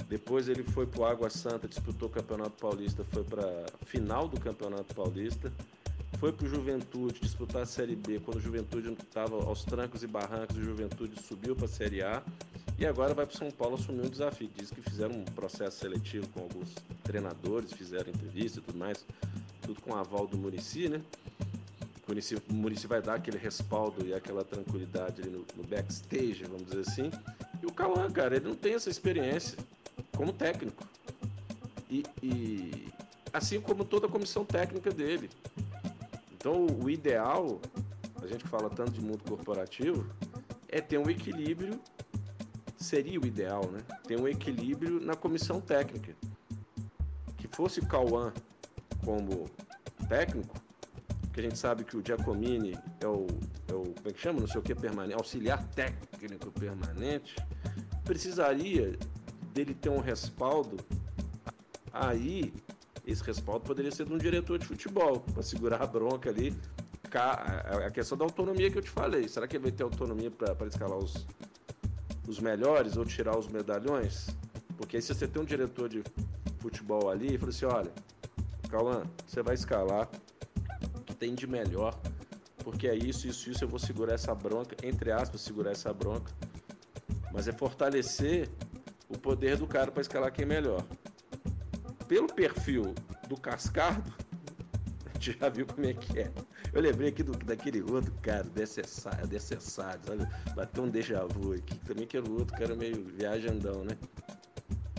[0.08, 4.38] Depois ele foi para o Água Santa, disputou o Campeonato Paulista, foi para final do
[4.40, 5.52] Campeonato Paulista
[6.18, 10.06] foi para o Juventude disputar a Série B, quando o Juventude estava aos trancos e
[10.06, 12.22] barrancos, o Juventude subiu para a Série A
[12.78, 14.50] e agora vai para São Paulo assumir um desafio.
[14.54, 19.04] Diz que fizeram um processo seletivo com alguns treinadores, fizeram entrevista e tudo mais,
[19.62, 21.00] tudo com aval do Murici, né?
[22.48, 26.80] O Murici, vai dar aquele respaldo e aquela tranquilidade ali no, no backstage, vamos dizer
[26.80, 27.10] assim.
[27.60, 29.58] E o Cauã, cara, ele não tem essa experiência
[30.14, 30.84] como técnico.
[31.90, 32.88] E, e
[33.32, 35.28] assim como toda a comissão técnica dele.
[36.32, 37.60] Então, o ideal,
[38.22, 40.06] a gente que fala tanto de mundo corporativo,
[40.68, 41.80] é ter um equilíbrio,
[42.76, 43.82] seria o ideal, né?
[44.06, 46.14] Ter um equilíbrio na comissão técnica.
[47.36, 48.32] Que fosse Cauã
[49.04, 49.48] como
[50.08, 50.54] técnico,
[51.32, 53.26] que a gente sabe que o Giacomini é o,
[53.68, 54.40] é o como é que chama?
[54.40, 57.36] Não sei o que permanente, auxiliar técnico permanente,
[58.04, 58.98] precisaria
[59.52, 60.76] dele ter um respaldo
[61.92, 62.52] aí
[63.06, 66.52] esse respaldo poderia ser de um diretor de futebol, para segurar a bronca ali.
[67.84, 69.28] A questão da autonomia que eu te falei.
[69.28, 71.24] Será que ele vai ter autonomia para escalar os,
[72.26, 74.28] os melhores ou tirar os medalhões?
[74.76, 76.02] Porque aí se você tem um diretor de
[76.60, 77.92] futebol ali e fala assim, olha,
[78.68, 80.08] Cauã, você vai escalar
[80.94, 81.98] o que tem de melhor,
[82.58, 86.32] porque é isso, isso, isso, eu vou segurar essa bronca, entre aspas, segurar essa bronca.
[87.32, 88.48] Mas é fortalecer
[89.08, 90.84] o poder do cara para escalar quem é melhor
[92.08, 92.94] pelo perfil
[93.28, 94.12] do Cascardo,
[95.14, 96.30] gente já viu como é que é.
[96.76, 99.26] Eu lembrei aqui do, daquele outro cara, necessário,
[99.60, 100.28] sabe?
[100.54, 103.96] Bateu um déjà vu aqui, também que era o outro cara meio viajandão, né?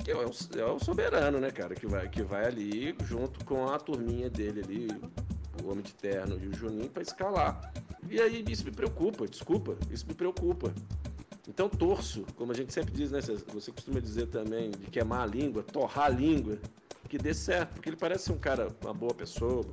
[0.04, 1.76] Que é o, é o soberano, né, cara?
[1.76, 4.88] Que vai, que vai ali junto com a turminha dele ali,
[5.64, 7.72] o Homem de Terno e o Juninho, para escalar.
[8.10, 10.74] E aí isso me preocupa, desculpa, isso me preocupa.
[11.48, 13.22] Então torço, como a gente sempre diz, né?
[13.22, 16.58] Você costuma dizer também de queimar a língua, torrar a língua,
[17.08, 19.64] que dê certo, porque ele parece um cara, uma boa pessoa.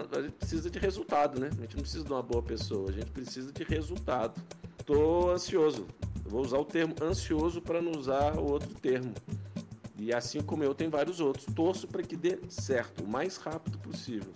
[0.00, 1.48] A gente precisa de resultado, né?
[1.52, 4.40] A gente não precisa de uma boa pessoa, a gente precisa de resultado.
[4.84, 5.86] Tô ansioso.
[6.24, 9.14] vou usar o termo ansioso para não usar o outro termo.
[9.96, 11.46] E assim como eu, tem vários outros.
[11.54, 14.32] Torço para que dê certo, o mais rápido possível.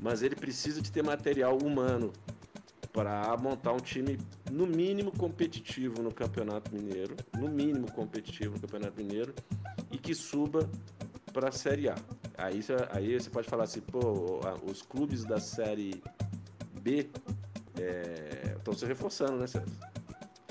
[0.00, 2.12] Mas ele precisa de ter material humano
[2.92, 4.18] para montar um time
[4.50, 9.34] no mínimo competitivo no Campeonato Mineiro, no mínimo competitivo no Campeonato Mineiro
[9.90, 10.68] e que suba
[11.32, 11.94] para a Série A.
[12.38, 12.60] Aí,
[12.92, 16.00] aí você pode falar assim, pô, os clubes da Série
[16.80, 17.10] B
[18.54, 19.46] estão é, se reforçando, né?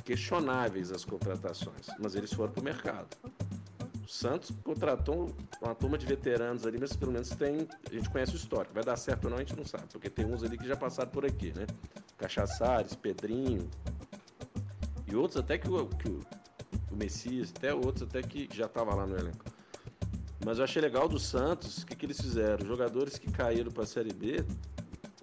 [0.04, 3.08] Questionáveis as contratações, mas eles foram para o mercado.
[4.04, 7.67] O Santos contratou uma turma de veteranos ali, mas pelo menos tem.
[7.89, 8.73] A gente conhece o histórico.
[8.73, 10.76] Vai dar certo ou não, a gente não sabe, porque tem uns ali que já
[10.76, 11.65] passaram por aqui, né?
[12.17, 13.69] Cachaçares, Pedrinho.
[15.08, 16.19] E outros até que o, que o,
[16.91, 19.57] o Messias, até outros até que já tava lá no elenco.
[20.47, 22.65] Mas eu achei legal do Santos, o que, que eles fizeram?
[22.65, 24.45] Jogadores que caíram para a Série B,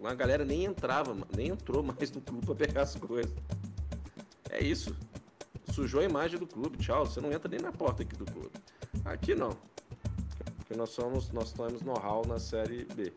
[0.05, 3.33] a galera nem entrava, nem entrou mais no clube para pegar as coisas.
[4.51, 4.95] É isso.
[5.73, 7.07] Sujou a imagem do clube, tchau.
[7.07, 8.51] Você não entra nem na porta aqui do clube.
[9.03, 9.57] Aqui não.
[10.59, 13.11] Porque nós somos, nós temos know-how na Série B.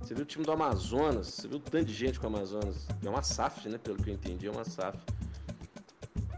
[0.00, 2.88] Você viu o time do Amazonas, você viu o tanto de gente com o Amazonas.
[3.00, 3.78] É uma SAF, né?
[3.78, 4.98] Pelo que eu entendi, é uma SAF.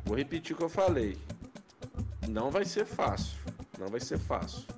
[0.04, 1.16] Vou repetir o que eu falei.
[2.28, 3.34] Não vai ser fácil.
[3.78, 4.76] Não vai ser fácil.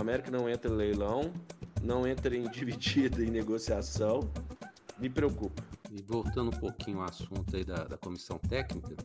[0.00, 1.32] América não entra em leilão,
[1.82, 4.30] não entra em dividida em negociação.
[4.98, 5.62] Me preocupa.
[5.90, 8.96] E voltando um pouquinho ao assunto aí da, da comissão técnica,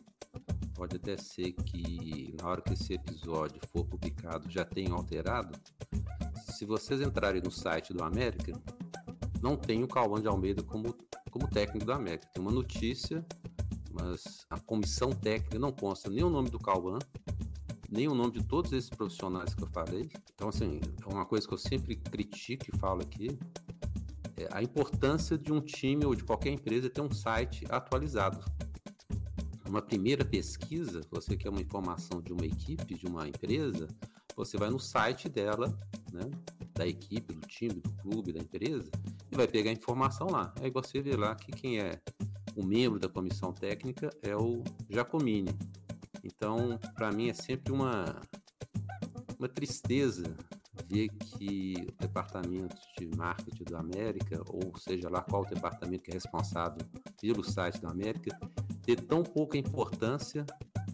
[0.74, 5.58] pode até ser que na hora que esse episódio for publicado já tenha alterado.
[6.52, 8.52] Se vocês entrarem no site do América,
[9.42, 10.94] não tem o Cauã de Almeida como,
[11.30, 12.28] como técnico do América.
[12.32, 13.24] Tem uma notícia,
[13.90, 16.98] mas a comissão técnica não consta nem o nome do Cauã,
[17.90, 20.08] nem o nome de todos esses profissionais que eu falei.
[20.34, 23.38] Então, assim, é uma coisa que eu sempre critico e falo aqui,
[24.36, 28.44] é a importância de um time ou de qualquer empresa ter um site atualizado
[29.68, 33.88] uma primeira pesquisa, você quer uma informação de uma equipe, de uma empresa,
[34.36, 35.78] você vai no site dela,
[36.12, 36.30] né,
[36.74, 38.90] da equipe, do time, do clube, da empresa,
[39.30, 40.54] e vai pegar a informação lá.
[40.60, 42.00] Aí você vê lá que quem é
[42.54, 45.50] o membro da comissão técnica é o Jacomini.
[46.26, 48.20] Então, para mim é sempre uma,
[49.38, 50.36] uma tristeza
[50.88, 56.10] ver que o departamento de marketing do América, ou seja lá qual o departamento que
[56.10, 56.84] é responsável
[57.20, 58.38] pelo site do América,
[58.82, 60.44] ter tão pouca importância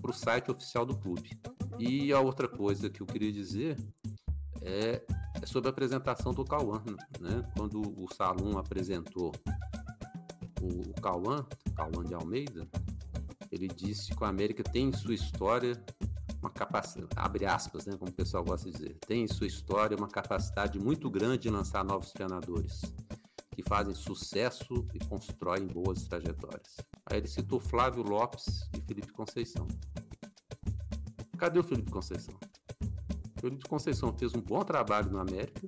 [0.00, 1.38] para o site oficial do clube.
[1.78, 3.76] E a outra coisa que eu queria dizer
[4.60, 5.04] é,
[5.40, 6.82] é sobre a apresentação do Cauã.
[7.20, 7.42] Né?
[7.56, 9.32] Quando o Salum apresentou
[10.60, 12.66] o, o Cauã, Cauã de Almeida,
[13.52, 15.80] ele disse que o América tem em sua história
[16.40, 19.96] uma capacidade, abre aspas, né, como o pessoal gosta de dizer, tem em sua história
[19.96, 22.80] uma capacidade muito grande de lançar novos treinadores
[23.54, 26.76] que fazem sucesso e constroem boas trajetórias.
[27.06, 29.68] Aí ele citou Flávio Lopes e Felipe Conceição.
[31.36, 32.34] Cadê o Felipe Conceição?
[33.36, 35.66] O Felipe Conceição fez um bom trabalho no América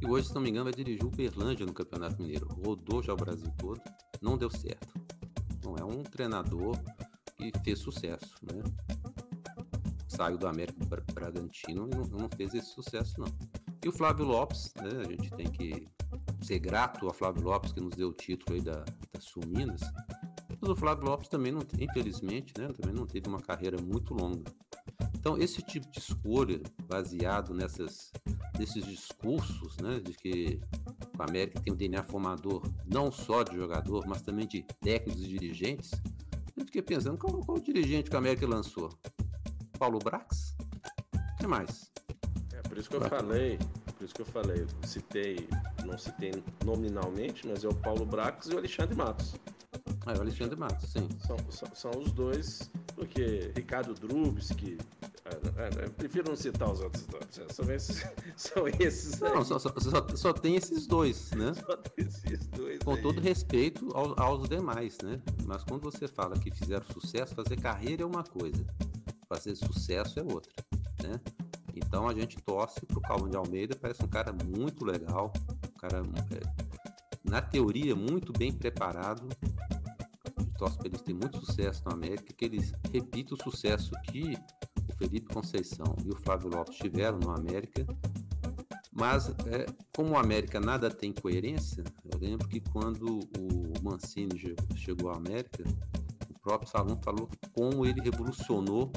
[0.00, 2.46] e hoje, se não me engano, vai dirigir o Berlândia no Campeonato Mineiro.
[2.46, 3.80] Rodou já o Brasil todo,
[4.20, 4.92] não deu certo.
[5.64, 6.76] Não é um treinador
[7.50, 8.62] que fez sucesso, né?
[10.06, 10.78] Saiu do América
[11.12, 13.26] Bragantino e não, não fez esse sucesso, não.
[13.82, 15.00] E o Flávio Lopes, né?
[15.00, 15.88] A gente tem que
[16.42, 19.80] ser grato a Flávio Lopes que nos deu o título aí da, da Sul Minas.
[20.60, 24.44] Mas o Flávio Lopes também não, infelizmente, né, também não teve uma carreira muito longa.
[25.14, 28.12] Então, esse tipo de escolha, baseado nessas,
[28.58, 30.60] nesses discursos, né, de que
[31.18, 35.28] o América tem um DNA formador não só de jogador, mas também de técnicos e
[35.28, 35.90] dirigentes,
[36.56, 38.90] eu fiquei pensando, qual, qual o dirigente que o América lançou?
[39.78, 40.54] Paulo Brax?
[41.14, 41.90] O que mais?
[42.52, 43.58] É por isso que eu falei,
[43.96, 45.48] por isso que eu falei, citei,
[45.84, 49.34] não citei nominalmente, mas é o Paulo Brax e o Alexandre Matos.
[50.06, 51.08] Ah, é o Alexandre Matos, sim.
[51.26, 54.78] São, são, são os dois, porque Ricardo Drubski,
[55.56, 57.38] é, é, prefiro não citar os outros dois.
[57.38, 61.52] É, são esses, são esses Não, só, só, só, só, tem esses dois, né?
[61.66, 62.78] Só tem esses dois.
[62.80, 63.02] Com aí.
[63.02, 65.20] todo respeito aos, aos demais, né?
[65.44, 68.64] Mas quando você fala que fizeram sucesso, fazer carreira é uma coisa,
[69.28, 70.52] fazer sucesso é outra,
[71.02, 71.20] né?
[71.74, 75.32] Então a gente torce pro Calvin de Almeida, parece um cara muito legal,
[75.66, 76.02] um cara,
[77.24, 79.28] na teoria, muito bem preparado.
[80.58, 84.36] Torço para eles terem muito sucesso na América, que eles repitam o sucesso que
[85.02, 87.84] Felipe Conceição e o Flávio Lopes tiveram no América.
[88.92, 95.10] Mas, é, como o América nada tem coerência, eu lembro que quando o Mancini chegou
[95.10, 95.64] à América,
[96.30, 98.92] o próprio Salão falou como ele revolucionou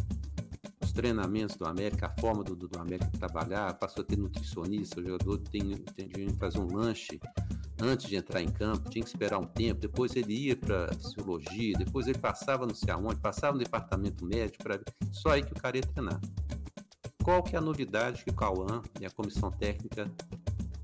[0.84, 5.04] os treinamentos do América, a forma do, do América trabalhar, passou a ter nutricionista, o
[5.04, 7.20] jogador tem, tem de fazer um lanche
[7.80, 11.78] antes de entrar em campo, tinha que esperar um tempo, depois ele ia para fisiologia,
[11.78, 14.80] depois ele passava não sei aonde, passava no departamento médico, para
[15.12, 16.20] só aí que o cara ia treinar.
[17.24, 20.10] Qual que é a novidade que o Cauã e a comissão técnica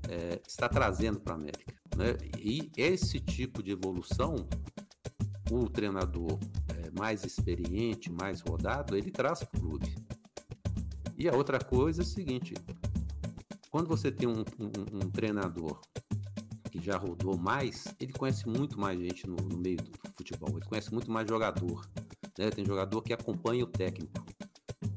[0.08, 1.74] é, está trazendo para a América?
[1.96, 2.16] Né?
[2.38, 4.34] E esse tipo de evolução,
[5.50, 6.38] o treinador
[6.76, 9.94] é, mais experiente, mais rodado, ele traz para o clube.
[11.16, 12.54] E a outra coisa é o seguinte:
[13.70, 15.80] quando você tem um, um, um treinador
[16.72, 20.64] que já rodou mais, ele conhece muito mais gente no, no meio do futebol, ele
[20.64, 21.86] conhece muito mais jogador.
[22.38, 22.50] Né?
[22.50, 24.24] Tem jogador que acompanha o técnico.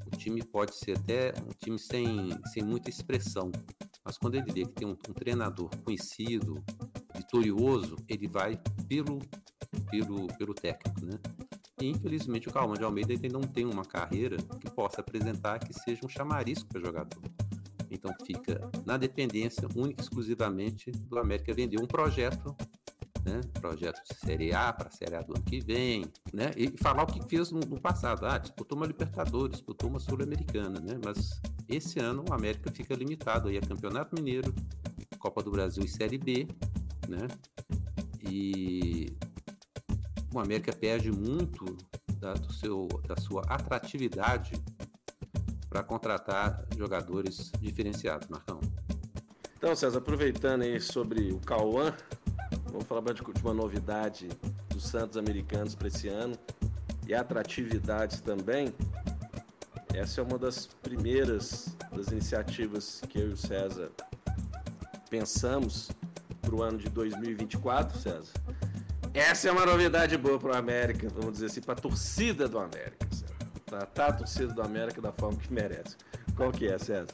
[0.08, 3.52] O time pode ser até um time sem, sem muita expressão,
[4.06, 6.64] mas quando ele vê que tem um, um treinador conhecido,
[7.14, 8.58] vitorioso, ele vai
[8.88, 9.20] pelo,
[9.92, 11.20] pelo, pelo técnico, né?
[11.82, 15.74] E infelizmente o Calma de Almeida ele não tem uma carreira que possa apresentar que
[15.74, 17.22] seja um chamarisco para jogador.
[17.96, 22.56] Então fica na dependência única e exclusivamente do América vender um projeto,
[23.26, 23.42] né?
[23.60, 26.52] Projeto de Série A para a Série A do ano que vem, né?
[26.56, 28.26] E falar o que fez no, no passado.
[28.26, 31.00] Ah, disputou uma Libertadores, disputou uma Sul-Americana, né?
[31.04, 34.54] Mas esse ano o América fica limitado aí a Campeonato Mineiro,
[35.18, 36.48] Copa do Brasil e Série B,
[37.08, 37.28] né?
[38.22, 39.16] E
[40.34, 41.78] o América perde muito
[42.20, 44.54] da, do seu, da sua atratividade
[45.76, 48.62] para contratar jogadores diferenciados, Marcão.
[49.58, 51.94] Então, César, aproveitando aí sobre o Cauã,
[52.68, 54.30] vamos falar de uma novidade
[54.70, 56.38] dos Santos Americanos para esse ano
[57.06, 58.74] e atratividades também.
[59.94, 63.92] Essa é uma das primeiras das iniciativas que eu e o César
[65.10, 65.92] pensamos
[66.42, 68.32] para o ano de 2024, César.
[69.14, 72.60] Essa é uma novidade boa para o América, vamos dizer assim, para a torcida do
[72.60, 73.06] América.
[73.12, 73.25] César
[73.76, 75.98] tratar a torcida do América da forma que merece.
[76.38, 77.14] Qual que é, César?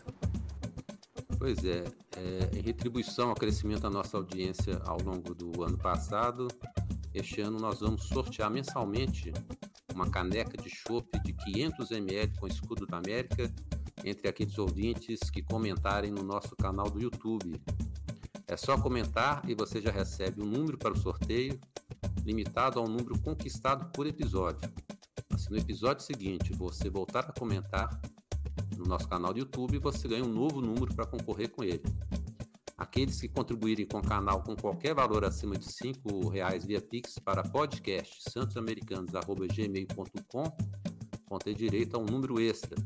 [1.39, 1.83] Pois é,
[2.17, 6.47] é, em retribuição ao crescimento da nossa audiência ao longo do ano passado,
[7.15, 9.33] este ano nós vamos sortear mensalmente
[9.93, 13.51] uma caneca de chopp de 500 ml com escudo da América
[14.03, 17.59] entre aqueles ouvintes que comentarem no nosso canal do YouTube.
[18.47, 21.59] É só comentar e você já recebe um número para o sorteio,
[22.23, 24.69] limitado ao número conquistado por episódio
[25.51, 27.99] no episódio seguinte você voltar a comentar
[28.77, 31.83] no nosso canal do YouTube, você ganha um novo número para concorrer com ele.
[32.77, 35.93] Aqueles que contribuírem com o canal com qualquer valor acima de R$
[36.31, 40.43] reais via Pix para podcast santosamericanos.gmail.com
[41.29, 42.77] vão ter direito a um número extra,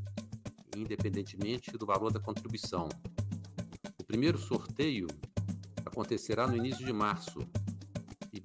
[0.75, 2.89] independentemente do valor da contribuição.
[3.99, 5.05] O primeiro sorteio
[5.85, 7.47] acontecerá no início de março,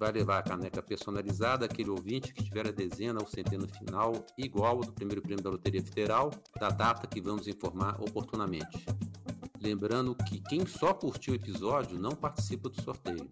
[0.01, 4.77] vai levar a caneca personalizada àquele ouvinte que tiver a dezena ou centena final igual
[4.77, 8.83] ao do primeiro prêmio da Loteria Federal, da data que vamos informar oportunamente.
[9.61, 13.29] Lembrando que quem só curtiu o episódio não participa do sorteio.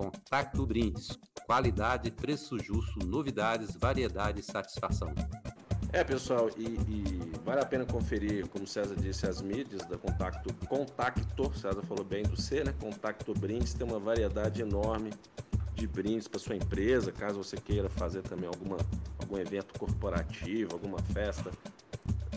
[0.02, 1.16] Contacto Brindes.
[1.46, 5.14] Qualidade, preço justo, novidades, variedade e satisfação.
[5.92, 10.52] É, pessoal, e, e, vale a pena conferir, como César disse, as mídias da Contacto.
[10.66, 12.74] Contacto, César falou bem do C, né?
[12.80, 15.10] Contacto Brindes tem uma variedade enorme
[15.74, 18.76] de brindes para sua empresa, caso você queira fazer também alguma,
[19.18, 21.50] algum evento corporativo, alguma festa,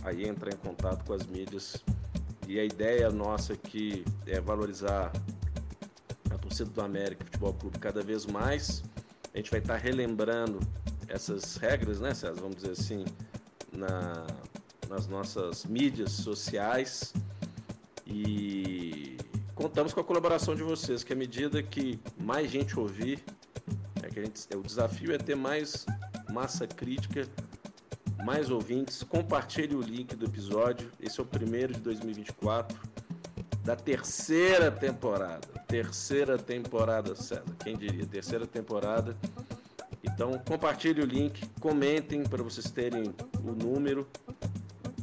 [0.03, 1.83] aí entra em contato com as mídias.
[2.47, 5.11] E a ideia nossa aqui é valorizar
[6.63, 8.83] do América Futebol Clube cada vez mais.
[9.33, 10.59] A gente vai estar relembrando
[11.07, 12.39] essas regras, né, César?
[12.39, 13.03] Vamos dizer assim,
[13.71, 14.25] na,
[14.87, 17.13] nas nossas mídias sociais.
[18.07, 19.17] E
[19.53, 23.23] contamos com a colaboração de vocês, que à medida que mais gente ouvir,
[24.03, 25.85] é que a gente, o desafio é ter mais
[26.31, 27.27] massa crítica,
[28.23, 29.03] mais ouvintes.
[29.03, 30.89] Compartilhe o link do episódio.
[30.99, 32.77] Esse é o primeiro de 2024
[33.63, 35.54] da terceira temporada.
[35.75, 37.43] Terceira temporada, César.
[37.61, 38.05] Quem diria?
[38.05, 39.13] Terceira temporada.
[40.01, 43.13] Então compartilhe o link, comentem para vocês terem
[43.43, 44.07] o número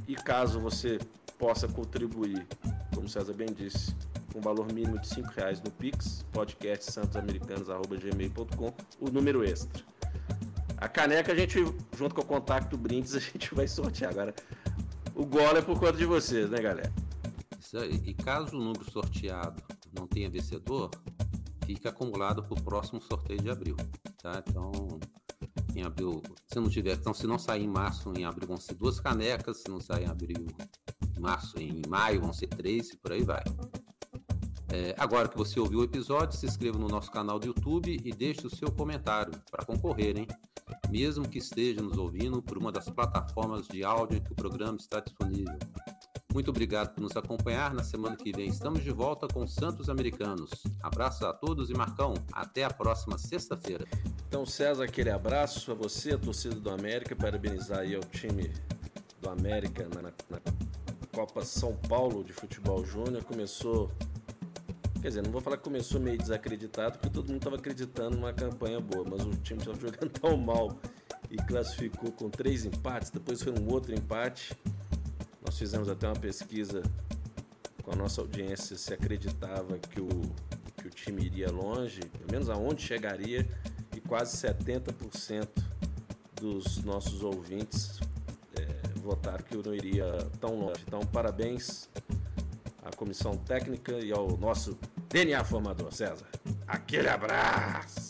[0.09, 0.99] e caso você
[1.39, 2.47] possa contribuir,
[2.95, 3.95] como César bem disse,
[4.33, 9.85] com um valor mínimo de R$ reais no Pix, podcastsantosamericanos.gmail.com, o número extra.
[10.79, 11.59] A caneca a gente,
[11.99, 14.11] junto com o contato Brindes, a gente vai sortear.
[14.11, 14.35] Agora,
[15.15, 16.91] o golo é por conta de vocês, né, galera?
[18.07, 19.63] E caso o número sorteado
[19.95, 20.91] não tenha vencedor,
[21.65, 23.77] fica acumulado para o próximo sorteio de abril,
[24.23, 24.43] tá?
[24.47, 25.01] Então,
[25.75, 28.75] em abril, se não tiver, então se não sair em março, em abril vão ser
[28.75, 30.47] duas canecas, se não sair em abril,
[31.19, 33.43] março, em maio vão ser três e por aí vai.
[34.69, 38.11] É, agora que você ouviu o episódio, se inscreva no nosso canal do YouTube e
[38.11, 40.27] deixe o seu comentário para concorrer, hein?
[40.91, 44.79] Mesmo que esteja nos ouvindo por uma das plataformas de áudio em que o programa
[44.79, 45.59] está disponível.
[46.33, 47.75] Muito obrigado por nos acompanhar.
[47.75, 50.51] Na semana que vem estamos de volta com Santos Americanos.
[50.83, 53.87] Abraço a todos e Marcão, até a próxima sexta-feira.
[54.29, 58.51] Então, César, aquele abraço a você, a torcida do América, parabenizar aí ao time
[59.21, 60.41] do América na, na
[61.15, 63.23] Copa São Paulo de Futebol Júnior.
[63.25, 63.91] Começou,
[65.03, 68.33] quer dizer, não vou falar que começou meio desacreditado, porque todo mundo estava acreditando numa
[68.33, 70.79] campanha boa, mas o time estava jogando tão mal
[71.31, 74.57] e classificou com três empates, depois foi um outro empate.
[75.53, 76.83] Nós fizemos até uma pesquisa
[77.83, 80.09] com a nossa audiência se acreditava que o,
[80.79, 83.47] que o time iria longe, pelo menos aonde chegaria,
[83.95, 85.49] e quase 70%
[86.37, 88.01] dos nossos ouvintes
[89.03, 90.07] votar que eu não iria
[90.41, 90.83] tão longe.
[90.87, 91.87] Então, parabéns
[92.83, 94.79] à comissão técnica e ao nosso
[95.11, 96.29] DNA formador, César.
[96.67, 98.02] Aquele abraço!